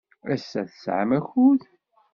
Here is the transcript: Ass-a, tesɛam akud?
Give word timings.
Ass-a, 0.33 0.61
tesɛam 0.69 1.09
akud? 1.17 1.61